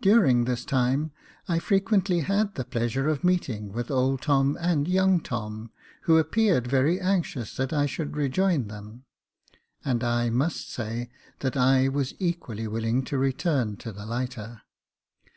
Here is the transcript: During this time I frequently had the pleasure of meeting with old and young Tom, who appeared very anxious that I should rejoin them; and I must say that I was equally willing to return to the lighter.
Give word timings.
During 0.00 0.44
this 0.44 0.64
time 0.64 1.10
I 1.48 1.58
frequently 1.58 2.20
had 2.20 2.54
the 2.54 2.64
pleasure 2.64 3.08
of 3.08 3.24
meeting 3.24 3.72
with 3.72 3.90
old 3.90 4.24
and 4.28 4.86
young 4.86 5.18
Tom, 5.18 5.72
who 6.02 6.16
appeared 6.16 6.68
very 6.68 7.00
anxious 7.00 7.56
that 7.56 7.72
I 7.72 7.84
should 7.86 8.16
rejoin 8.16 8.68
them; 8.68 9.02
and 9.84 10.04
I 10.04 10.30
must 10.30 10.70
say 10.72 11.08
that 11.40 11.56
I 11.56 11.88
was 11.88 12.14
equally 12.20 12.68
willing 12.68 13.02
to 13.06 13.18
return 13.18 13.76
to 13.78 13.90
the 13.90 14.06
lighter. 14.06 14.62